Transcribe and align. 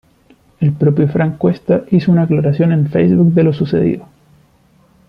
El 0.59 0.73
propio 0.73 1.07
Frank 1.07 1.37
Cuesta 1.37 1.83
hizo 1.91 2.11
una 2.11 2.23
aclaración 2.23 2.71
en 2.71 2.89
Facebook 2.89 3.33
de 3.33 3.43
lo 3.43 3.53
sucedido. 3.53 4.07